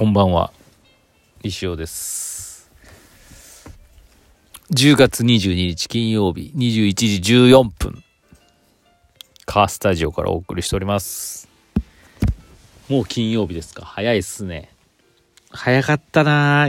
[0.00, 0.50] こんばんは。
[1.42, 2.70] 石尾です。
[4.70, 8.02] 10月22日金曜日21時14分。
[9.44, 11.50] カースタジオからお送りしております。
[12.88, 13.84] もう金曜日ですか？
[13.84, 14.70] 早いっすね。
[15.50, 16.66] 早かったな。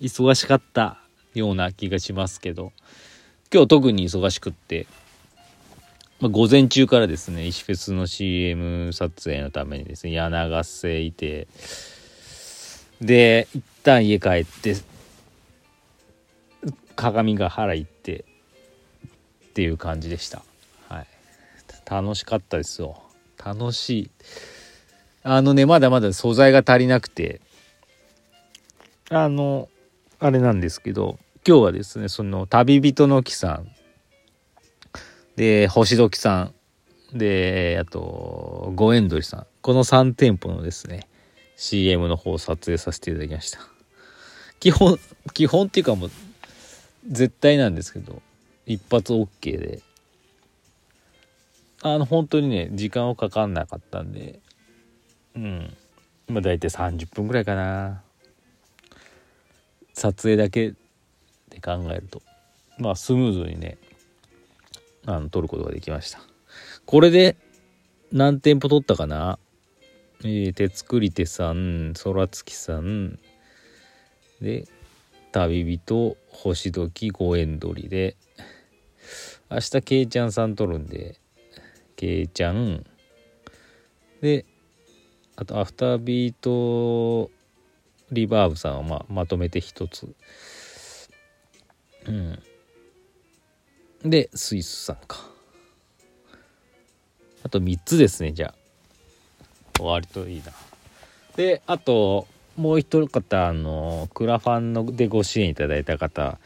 [0.00, 0.98] 忙しかった
[1.32, 2.72] ような気がしますけど。
[3.52, 4.88] 今日特に忙しくって。
[6.18, 11.46] ま、午前中からですね石フェスの CM 撮影のためにですね柳瀬いて
[13.00, 14.76] で一旦家帰って
[16.96, 18.24] 鏡ヶ原行って
[19.48, 20.42] っていう感じでした。
[20.88, 21.06] はい。
[21.88, 23.00] 楽しかったですよ。
[23.44, 24.10] 楽しい。
[25.22, 27.40] あのねまだまだ素材が足りなくて
[29.10, 29.68] あの
[30.18, 33.68] あれなんですけど今日はですねその旅人の木さん。
[35.36, 36.54] で星時さん。
[37.16, 39.46] であと五円鳥さん。
[39.62, 41.06] この3店舗のですね
[41.56, 43.60] CM の方を撮影させていただきました。
[44.60, 44.98] 基本
[45.32, 46.10] 基本っていうかもう
[47.08, 48.22] 絶対なんですけど
[48.66, 49.82] 一発 OK で。
[51.82, 54.40] あの本当にね時間をかかんなかったんで
[55.36, 55.76] うん。
[56.28, 58.02] まあ大体30分ぐらいかな。
[59.92, 60.74] 撮影だけ
[61.50, 62.22] で考えると。
[62.78, 63.76] まあスムーズにね
[65.06, 66.20] あの撮ることができました。
[66.86, 67.36] これで
[68.12, 69.38] 何店舗撮ったかな
[70.26, 73.18] えー、手作り手さん空月さん。
[74.40, 74.66] で
[75.32, 78.16] 旅人星時五円鳥で。
[79.50, 81.20] 明日けいちゃんさん撮るんで。
[81.96, 82.86] けいちゃん。
[84.22, 84.46] で
[85.36, 87.30] あとアフタービート
[88.10, 90.08] リバーブさんをままとめて一つ。
[92.06, 92.42] うん。
[94.02, 95.18] でスイスさんか。
[97.42, 98.63] あと3つですねじゃあ。
[99.76, 100.52] 終わりといいな。
[101.36, 102.26] であと
[102.56, 106.38] もう一方あのクラファンのでご支援いただいた方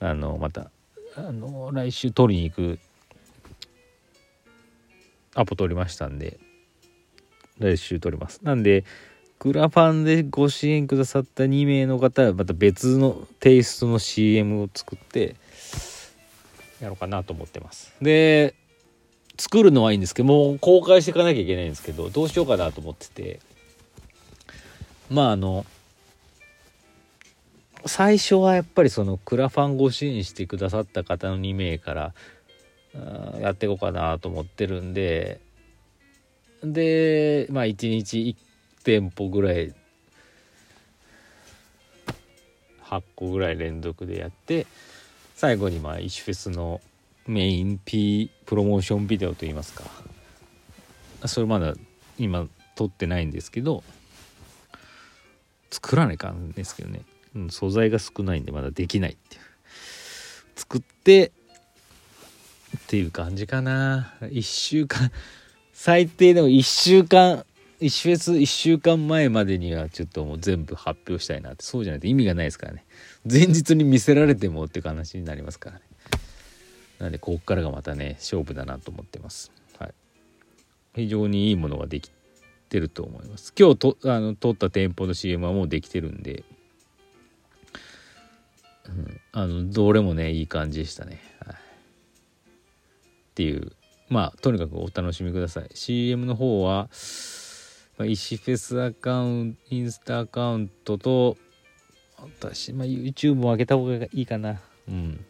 [0.00, 0.70] あのまた
[1.16, 2.78] あの来週取りに行く
[5.34, 6.38] アポ取りましたんで
[7.58, 8.40] 来週取ります。
[8.42, 8.84] なんで
[9.38, 15.36] クラファンでご支援くださった2名の方はまた別のテイストの CM を作って
[16.80, 17.92] やろうかなと思ってます。
[18.02, 18.54] で
[19.38, 23.40] 作るのはいいんですけどもう公開していかなきゃいけないんですけどどうしようかなと思ってて。
[25.10, 25.64] まああの
[27.86, 32.14] 最初はやっぱりそのクラファンご支援してくださった方の2名から
[33.40, 35.40] やっていこうかなと思ってるんで。
[36.62, 38.36] でまあ1日1
[38.82, 39.72] 店舗ぐらい
[42.82, 44.66] 8個ぐらい連続でやって
[45.36, 46.80] 最後にまあ石フェスの
[47.28, 49.84] メイン P プロモーションビデオといいますか。
[51.26, 51.74] それまだ
[52.18, 53.82] 今撮ってないんですけど
[55.70, 57.02] 作らないかんですけどね、
[57.34, 59.42] うん、素材が少ないんでまだできないっていう。
[60.56, 61.32] 作って
[62.76, 64.14] っていう感じかな。
[64.22, 65.12] 1週間
[65.72, 67.44] 最低でも1週間
[67.80, 71.64] 1フェス1週間前までにはちょっともう全部発表したいなって。
[71.64, 72.86] そうじゃないと意味がないですからね。
[73.30, 75.87] 前日に見せられてもって話になりますからね。
[76.98, 79.52] なんでここからがまたね勝負だなと思ってます。
[79.78, 79.94] はい、
[80.94, 82.10] 非常にいいものができ
[82.68, 83.52] てると思います。
[83.58, 86.44] 今日とあの撮った店舗の CM はもうできてるんで、
[88.88, 91.20] うん、あのどれもねいい感じでしたね。
[91.46, 91.58] はい、っ
[93.34, 93.72] ていう
[94.08, 95.68] まあとにかくお楽しみください。
[95.74, 96.88] CM の方は、
[97.96, 101.36] まあ、石フェスアカウントインスタアカウントと
[102.40, 104.60] 私、まあ、YouTube も開けた方がいいかな。
[104.88, 105.24] うん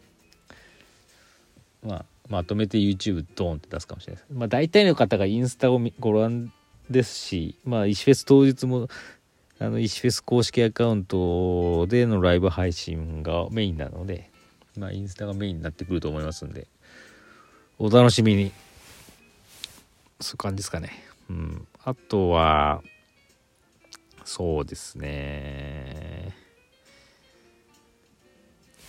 [1.83, 4.33] まあ、まとめて YouTube ドーンって出すかもしれないです。
[4.33, 6.51] まあ、大体の方がインスタをご覧
[6.89, 8.87] ですし、まあ、石フェス当日も、
[9.59, 14.29] あの、石フェス公式アカウントでのライブ配信がメインなので、
[14.77, 16.67] まあ、インスタがメインになってくると思いますんで、
[17.77, 18.51] お楽しみに。
[20.21, 20.91] そういう感じですかね。
[21.29, 21.67] うん。
[21.83, 22.83] あとは、
[24.25, 26.35] そうですね。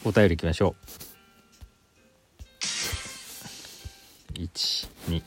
[0.05, 0.75] お便りいきましょ
[1.07, 1.10] う。
[4.49, 5.23] 12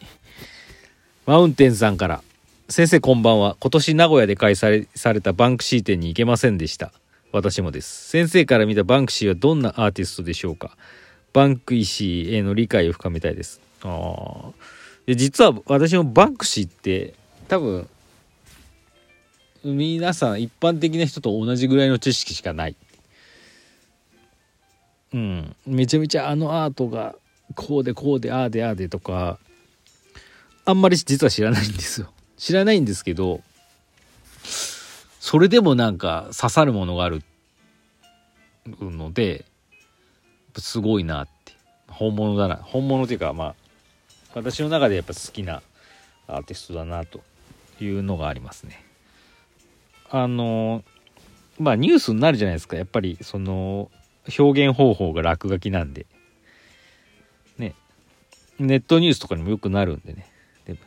[1.25, 2.23] マウンテンさんから。
[2.69, 3.55] 先生こんばんは。
[3.59, 6.91] 今年名古屋で開催されたバンクシー展に行けませんでした。
[7.31, 8.09] 私もです。
[8.09, 10.75] 先生から見たバンクシーはどんなアーティストでしょうか。
[11.33, 13.61] バンクシーへの理解を深めたいです。
[13.83, 14.51] あ
[15.05, 17.13] で実は私もバンクシーって
[17.47, 17.87] 多分
[19.63, 22.75] 皆さん一般的な人と同じぐらいの知識しかない。
[25.13, 25.55] うん。
[25.65, 27.15] めちゃめちゃあのアートが
[27.53, 29.39] こうでこうでああでああでとか
[30.65, 32.11] あんまり実は知らないんですよ。
[32.37, 33.41] 知らないんですけど
[35.19, 37.23] それでもなんか刺さるものがある
[38.79, 39.45] ので
[40.57, 41.53] すごいなって。
[41.87, 42.55] 本物だな。
[42.55, 43.55] 本物っていうかまあ
[44.33, 45.61] 私の中でやっぱ好きな
[46.27, 47.21] アーティストだなと
[47.79, 48.83] いうのがありますね。
[50.09, 50.83] あの
[51.59, 52.77] まあニュースになるじゃないですか。
[52.77, 53.91] やっぱりその
[54.37, 56.05] 表現方法が落書きなんで。
[58.59, 60.27] ネットニュースとかにもよくなるんでね。
[60.65, 60.77] で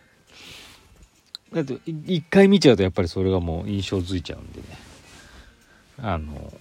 [1.52, 4.66] だって一回見ちゃうとやっぱりそれがもう印象づいちゃうんでね。
[5.98, 6.52] あの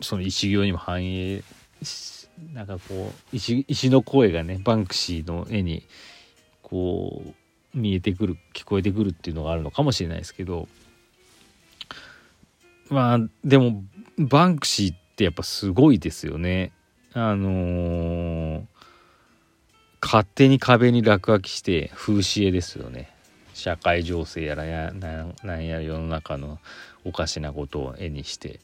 [0.00, 1.42] その石行にも反映
[2.54, 5.84] なんかこう石石の声がねバンクシーの絵に
[6.62, 7.22] こ
[7.74, 10.68] う見えてくる聞こえてくるっていうのがあるのかもしれないですけど。
[12.92, 13.82] まあでも
[14.18, 16.72] バンクシーってやっぱすごいですよね。
[17.14, 18.62] あのー、
[20.02, 23.08] 勝手に壁に落書きして風刺絵ですよね。
[23.54, 26.58] 社会情勢やらやなんや世の中の
[27.04, 28.60] おかしなことを絵にして。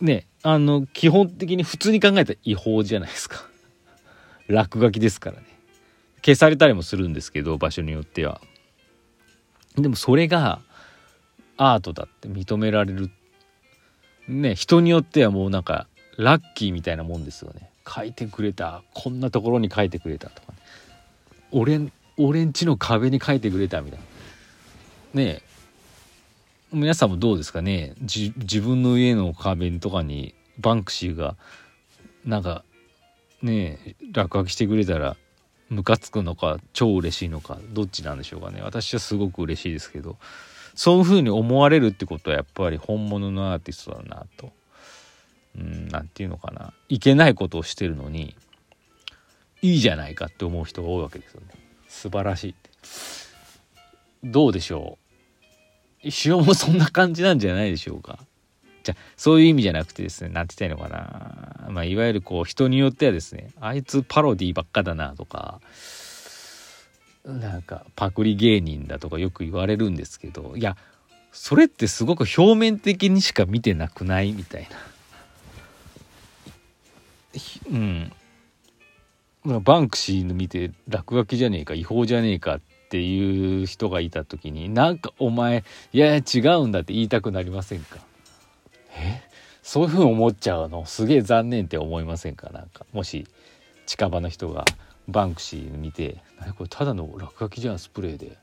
[0.00, 3.44] ねあの基本的に普通に考えたら違法じゃないですか。
[4.46, 5.46] 落書きですからね。
[6.24, 8.40] 消されたりもするんですけど場所によっては。
[9.76, 10.60] でもそれが
[11.56, 13.10] アートだって認められる。
[14.28, 17.70] ね人によってはもうなんかラッキーみたいなもんですよね。
[17.86, 18.82] 書いてくれた。
[18.94, 20.58] こんなところに書いてくれたとか、ね、
[21.52, 21.80] 俺
[22.16, 24.00] 俺んちの壁に書いてくれたみたい
[25.14, 25.22] な。
[25.22, 25.42] ねえ。
[26.72, 27.94] 皆さんもどうですかね。
[28.00, 31.36] 自分の家の壁とかにバンクシーが
[32.24, 32.64] なんか
[33.42, 35.16] ねえ落書きしてくれたら
[35.68, 38.60] ムカつくのか超嬉しいのかどっちなんでしょうかね。
[38.62, 40.16] 私はすごく嬉しいですけど。
[40.76, 44.52] そういうふうに思われるってことはやっぱり本物のアーティストだなと。
[45.56, 46.72] うん何て言うのかな。
[46.88, 48.36] いけないことをしてるのに
[49.62, 51.46] いいじゃないかって思う人が多いわけですよね。
[51.88, 52.54] 素晴らしい
[54.24, 54.98] どうでしょ
[56.04, 56.08] う。
[56.08, 58.18] 一応もそんな感じなんじゃないでしょうか。
[58.84, 61.70] じゃそういう意味じゃなくてですね何て言ったらいいのかな。
[61.70, 65.60] まあいわゆるこう人によってはですねあいつパロディばっかだなとか
[67.24, 70.76] なんかパクリ芸人だとかよく言われるんですけどいや
[71.32, 74.68] それってすごく表面的にしか見てなくないみたいな。
[77.70, 78.12] うん。
[79.62, 82.60] バンクシーの見て落書きじゃねえか違法じゃねえかっ
[82.90, 85.62] ていう人がいた時になんかお前
[85.92, 87.98] いやいや違うんだって言いたくなりませんか？
[88.96, 89.22] え？
[89.62, 90.84] そういうふうに思っちゃうの？
[90.86, 92.50] すげえ残念って思いませんか？
[92.50, 93.26] なんかもし
[93.86, 94.64] 近場の人が
[95.06, 98.38] バンクシー見て「何これただの落書きじゃんスプレーで。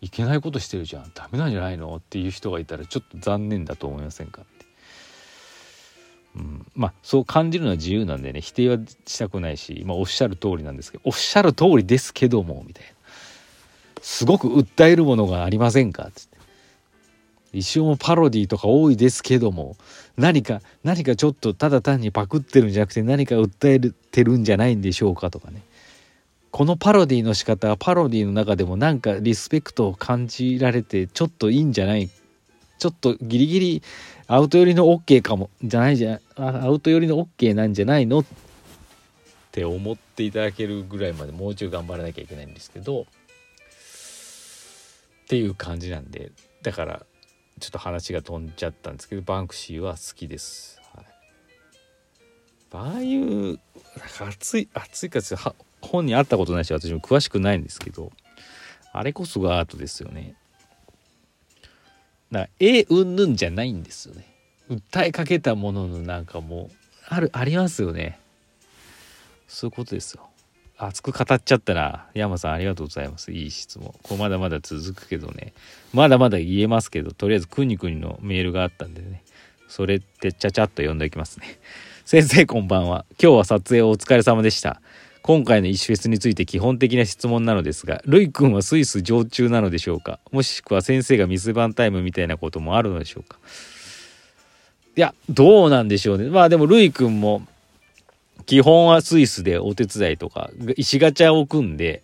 [0.00, 1.10] いけないことしてるじゃん。
[1.14, 4.42] ダメなんじゃないの?」っていう人がいたらちょっと残念だと思いませんか？
[6.36, 12.90] うん、まあそう感じるのは自由なんでね否定はしたくないし、まあ、おっしゃる通りなんですけど「おっしゃる通りですけども」みたいな
[14.02, 16.34] 「すごく訴えるものがありませんか?」っつって。
[17.54, 19.76] 一応もパロディとか多いですけども
[20.16, 25.62] 何か何かちょっとただ単にパクってるんじゃなくて何か訴えてるんじゃないんでしょうかとかね
[26.50, 32.10] このパロディの仕方はパロディの中でもなんかリスペクトを感じられてちょっといいんじゃない
[32.78, 33.82] ちょっとギリギリ
[34.26, 38.24] アウト寄りの OK かもじゃないじゃアウト寄りの OK なんじゃないのっ
[39.52, 43.04] て思っていただけるぐらいまでもうちょい頑張らなきゃいけないんですけどっ
[45.28, 47.06] ていう感じなんでだから
[47.60, 50.80] ちょっと話が飛んじゃったんですけどバンクシーは好きです。
[50.94, 51.04] はい、
[52.72, 53.60] ああいう
[54.20, 55.36] 熱い熱いかつ
[55.80, 58.10] 本にあったことないし私も詳しくないんですけど
[58.92, 60.34] あれこそがアートですよね
[62.30, 64.26] だから絵うんぬんじゃないんですよね。
[64.70, 66.76] 訴えかけたもののなんかもう
[67.08, 68.18] あるありますよね。
[69.46, 70.28] そういうことですよ。
[70.76, 73.30] 熱く語っちゃったな山さんありがとうございます。
[73.30, 73.94] いい質問。
[74.02, 75.52] こうまだまだ続くけどね。
[75.92, 79.22] まだまだ言えますけどとりあえずくにくにのメールがあったんでね。
[79.68, 81.58] それってちゃちゃっと読んでおきますね。
[82.04, 83.04] 先生こんばんは。
[83.22, 84.80] 今日は撮影お疲れ様でした。
[85.26, 90.20] 今回の石フェスについて基本的な質問なのですが、ルイ君はスイス常駐なのでしょうか？
[90.32, 93.38] もしくは先生がミスバンタイムみたいなこともあるのでしょうか？
[94.96, 96.28] いや、どうなんでしょうね。
[96.28, 97.40] まあでもルイ君も、
[98.44, 102.02] 基本はスイスでお手伝いとか、石ガチャを組んで、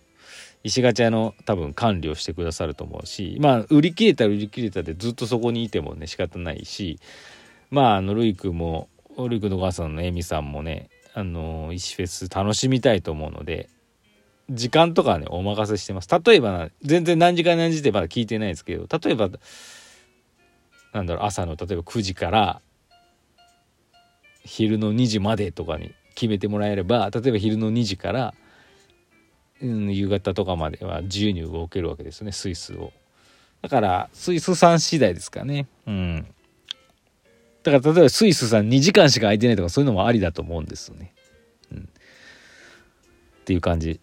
[0.63, 6.99] 石ガチャの多分管理をしてくださると思うし、まあ売り切れたら売り切れたでずっとそこにいてもね仕方ないし、
[7.69, 13.69] まああのルイ君も、ルイ君のお母さんのエミさんもね、あの石フェス楽しみたいと思うので
[14.49, 16.09] 時間とかねお任せしてます。
[16.23, 19.29] 例えば全然何時間何時でまだ聞いてないですけど例えば
[20.93, 22.61] なんだろう朝の例えば9時から
[24.43, 28.33] 昼の2時までとかに決めてもらえれば例えば昼の2時から、
[29.61, 32.91] うん、夕方とかまでは自由に動けるわけですねスイスを。
[33.61, 35.67] だからスイスさん次第ですかね。
[35.85, 36.27] うん。
[37.63, 41.13] だから例えばスイスさん2時間しか空いてないとかそういうのもありだと思うんですよね、
[41.71, 41.83] うん、っ
[43.45, 43.99] ていう感じ。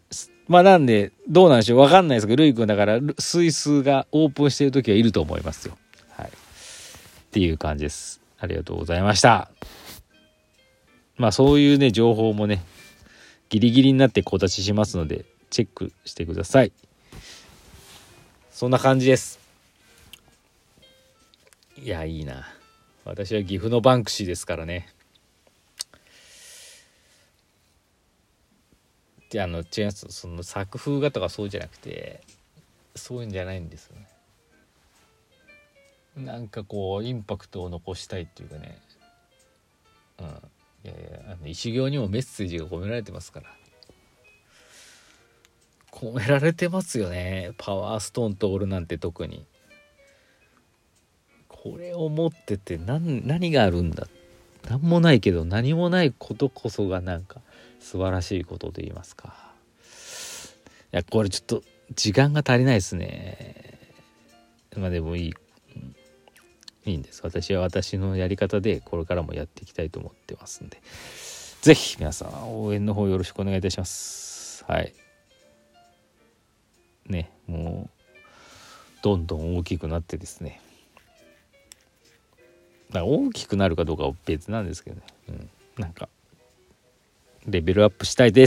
[0.46, 1.78] まあなんでどうなんでしょう。
[1.80, 5.76] わかんないですけどルイ君だからスイスがオープンしてる時はいると思いますよ。
[6.10, 6.28] はい。
[6.28, 6.30] っ
[7.30, 8.22] ていう感じです。
[8.38, 9.50] ありがとうございました。
[11.16, 12.62] まあそういうね情報もね
[13.50, 16.72] ギリギリになって小出ししますのでチェックしてください。
[18.50, 19.38] そんな感じです。
[21.76, 22.57] いやいいな。
[23.08, 24.88] 私は岐阜のバンクシーですからね。
[29.30, 30.06] であの違います。
[30.10, 32.22] その作風がとかそうじゃなくて
[32.94, 34.08] そういうんじゃないんですよね。
[36.16, 38.78] なんかこうインパクトを残したいっていうかね。
[40.18, 40.26] うん。
[40.26, 40.30] い
[40.84, 40.94] やい
[41.26, 43.46] やあの石行にもメッセージが込められてますから。
[45.92, 47.52] 込められてますよね。
[47.58, 49.46] パワーストーンとオールなんて特に。
[51.72, 54.06] これを持ってて何何があるんだ。
[54.68, 57.40] 何もないけど何もないことこそがなんか
[57.80, 59.34] 素晴らしいことと言いますか。
[60.92, 61.62] いやこれちょっと
[61.94, 63.78] 時間が足りないですね。
[64.76, 65.34] まあでもいい、
[66.84, 67.20] いいんです。
[67.24, 70.80] 私は私のやり方でこれからもやっていきたいと思ってますんで。
[71.62, 74.64] 是非皆さん応援の方よろしくお願いいたします。
[74.66, 74.92] はい。
[77.06, 77.98] ねもう
[79.02, 80.60] どんどん大きくなってですね。
[82.92, 86.08] 大きくなるかどうかは別なんですけどね、うん、なんか
[87.46, 88.46] レベルアップしたいで